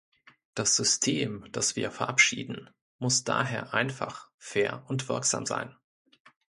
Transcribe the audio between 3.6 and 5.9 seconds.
einfach, fair und wirksam sein.